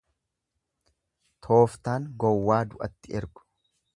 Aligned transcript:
Tooftaan 1.47 2.09
gowwaa 2.25 2.59
du'atti 2.73 3.17
ergu. 3.23 3.49